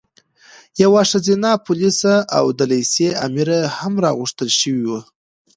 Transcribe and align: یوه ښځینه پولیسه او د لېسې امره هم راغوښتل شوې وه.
یوه 0.83 1.01
ښځینه 1.11 1.51
پولیسه 1.65 2.15
او 2.37 2.45
د 2.57 2.59
لېسې 2.71 3.09
امره 3.27 3.57
هم 3.77 3.93
راغوښتل 4.03 4.49
شوې 4.59 4.85
وه. 4.91 5.01